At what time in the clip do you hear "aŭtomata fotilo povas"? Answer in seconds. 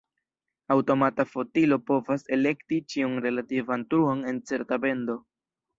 0.75-2.25